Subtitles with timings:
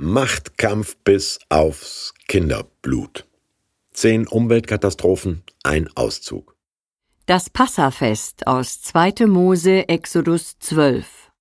[0.00, 3.26] Machtkampf bis aufs Kinderblut.
[3.90, 6.54] Zehn Umweltkatastrophen, ein Auszug.
[7.26, 9.26] Das Passafest aus 2.
[9.26, 11.32] Mose Exodus 12.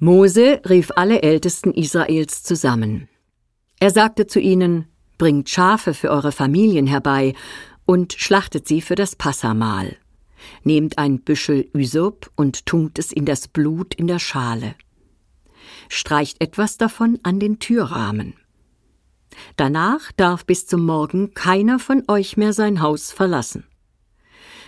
[0.00, 3.08] Mose rief alle Ältesten Israels zusammen.
[3.78, 7.32] Er sagte zu ihnen, Bringt Schafe für eure Familien herbei
[7.84, 9.96] und schlachtet sie für das Passamahl.
[10.64, 14.74] Nehmt ein Büschel Ysop und tunkt es in das Blut in der Schale
[15.88, 18.34] streicht etwas davon an den Türrahmen.
[19.56, 23.64] Danach darf bis zum Morgen keiner von euch mehr sein Haus verlassen.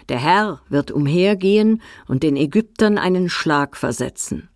[0.09, 4.49] Der Herr wird umhergehen und den Ägyptern einen Schlag versetzen.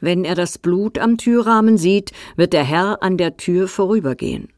[0.00, 4.48] Wenn er das Blut am Türrahmen sieht, wird der Herr an der Tür vorübergehen.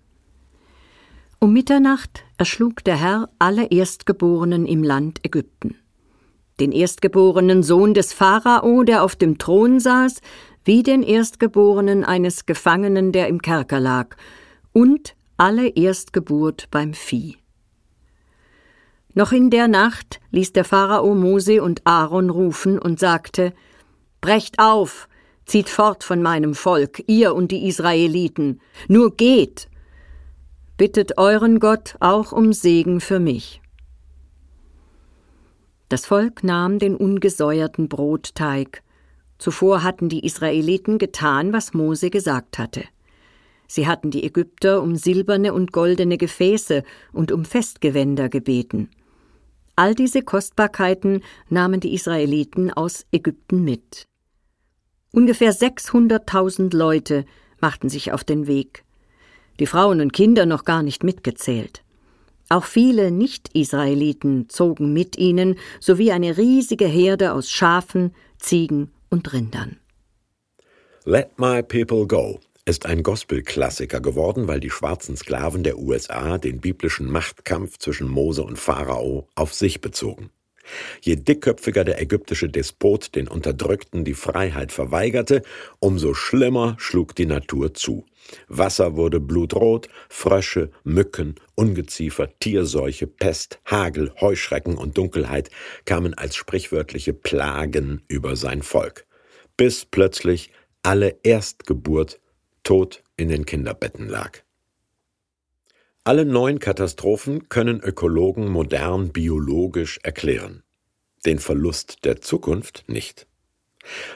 [1.38, 5.76] Um Mitternacht erschlug der Herr alle Erstgeborenen im Land Ägypten.
[6.58, 10.20] Den erstgeborenen Sohn des Pharao, der auf dem Thron saß,
[10.66, 14.16] wie den Erstgeborenen eines Gefangenen, der im Kerker lag,
[14.72, 17.36] und alle Erstgeburt beim Vieh.
[19.14, 23.54] Noch in der Nacht ließ der Pharao Mose und Aaron rufen und sagte
[24.20, 25.08] Brecht auf,
[25.46, 29.68] zieht fort von meinem Volk, ihr und die Israeliten, nur geht,
[30.76, 33.62] bittet euren Gott auch um Segen für mich.
[35.88, 38.82] Das Volk nahm den ungesäuerten Brotteig
[39.38, 42.84] Zuvor hatten die Israeliten getan, was Mose gesagt hatte.
[43.68, 48.90] Sie hatten die Ägypter um silberne und goldene Gefäße und um Festgewänder gebeten.
[49.74, 54.06] All diese Kostbarkeiten nahmen die Israeliten aus Ägypten mit.
[55.12, 57.24] Ungefähr 600.000 Leute
[57.60, 58.84] machten sich auf den Weg.
[59.58, 61.82] Die Frauen und Kinder noch gar nicht mitgezählt.
[62.48, 69.78] Auch viele Nicht-Israeliten zogen mit ihnen sowie eine riesige Herde aus Schafen, Ziegen und Rindern.
[71.04, 76.60] Let My People Go ist ein Gospel-Klassiker geworden, weil die schwarzen Sklaven der USA den
[76.60, 80.30] biblischen Machtkampf zwischen Mose und Pharao auf sich bezogen.
[81.00, 85.42] Je dickköpfiger der ägyptische Despot den Unterdrückten die Freiheit verweigerte,
[85.78, 88.04] umso schlimmer schlug die Natur zu.
[88.48, 95.50] Wasser wurde blutrot, Frösche, Mücken, Ungeziefer, Tierseuche, Pest, Hagel, Heuschrecken und Dunkelheit
[95.84, 99.06] kamen als sprichwörtliche Plagen über sein Volk,
[99.56, 100.50] bis plötzlich
[100.82, 102.20] alle Erstgeburt
[102.62, 104.40] tot in den Kinderbetten lag.
[106.04, 110.62] Alle neun Katastrophen können Ökologen modern biologisch erklären.
[111.24, 113.26] Den Verlust der Zukunft nicht.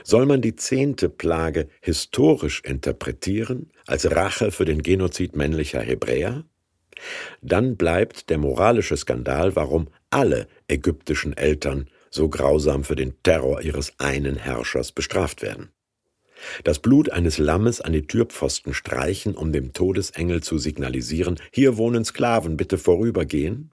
[0.05, 6.45] Soll man die zehnte Plage historisch interpretieren, als Rache für den Genozid männlicher Hebräer?
[7.41, 13.99] Dann bleibt der moralische Skandal, warum alle ägyptischen Eltern so grausam für den Terror ihres
[13.99, 15.71] einen Herrschers bestraft werden.
[16.65, 22.05] Das Blut eines Lammes an die Türpfosten streichen, um dem Todesengel zu signalisieren, hier wohnen
[22.05, 23.73] Sklaven, bitte vorübergehen?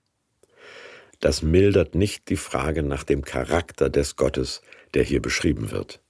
[1.19, 4.61] Das mildert nicht die Frage nach dem Charakter des Gottes,
[4.93, 6.01] der hier beschrieben wird.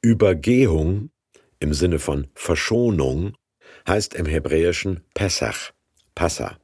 [0.00, 1.10] Übergehung
[1.60, 3.34] im Sinne von Verschonung
[3.86, 5.72] heißt im Hebräischen Pessach,
[6.14, 6.58] Passa,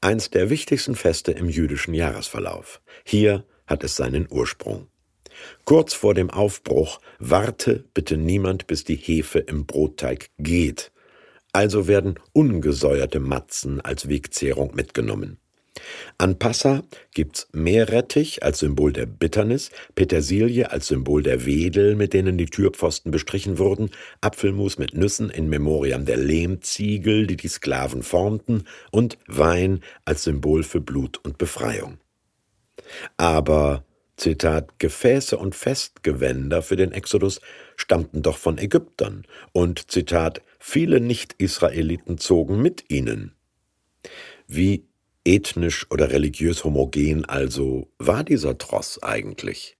[0.00, 2.80] eins der wichtigsten Feste im jüdischen Jahresverlauf.
[3.04, 4.88] Hier hat es seinen Ursprung.
[5.64, 10.92] Kurz vor dem Aufbruch warte bitte niemand, bis die Hefe im Brotteig geht.
[11.52, 15.38] Also werden ungesäuerte Matzen als Wegzehrung mitgenommen.
[16.18, 22.38] An Passa gibt's Meerrettich als Symbol der Bitternis, Petersilie als Symbol der Wedel, mit denen
[22.38, 23.90] die Türpfosten bestrichen wurden,
[24.20, 30.62] Apfelmus mit Nüssen in Memoriam der Lehmziegel, die die Sklaven formten, und Wein als Symbol
[30.62, 31.98] für Blut und Befreiung.
[33.16, 33.84] Aber
[34.16, 37.40] Zitat, Gefäße und Festgewänder für den Exodus
[37.76, 43.34] stammten doch von Ägyptern und Zitat, viele Nicht-Israeliten zogen mit ihnen.
[44.46, 44.86] Wie
[45.24, 49.76] ethnisch oder religiös homogen also war dieser Tross eigentlich?